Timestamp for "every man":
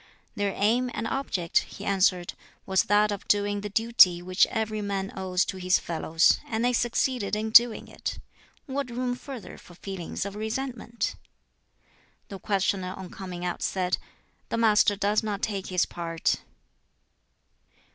4.47-5.13